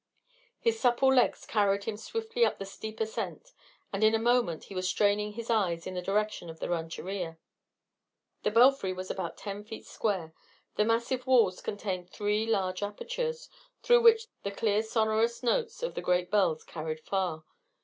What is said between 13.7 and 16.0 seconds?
through which the clear sonorous notes of